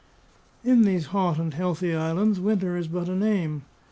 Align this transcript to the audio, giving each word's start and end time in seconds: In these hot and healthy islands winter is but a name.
In 0.63 0.81
these 0.81 1.05
hot 1.13 1.37
and 1.37 1.53
healthy 1.53 1.93
islands 1.93 2.39
winter 2.39 2.75
is 2.75 2.87
but 2.87 3.07
a 3.07 3.15
name. 3.15 3.65